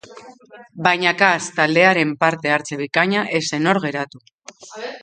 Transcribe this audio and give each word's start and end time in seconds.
Baina 0.87 1.11
Kas 1.19 1.43
taldearen 1.59 2.15
parte-hartze 2.25 2.81
bikaina 2.83 3.29
ez 3.41 3.45
zen 3.53 3.75
hor 3.75 3.83
geratu. 3.87 4.27